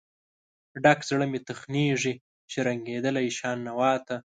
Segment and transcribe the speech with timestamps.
[0.83, 2.13] ډک زړه مې تخنیږي،
[2.51, 4.15] شرنګیدلې شان نوا ته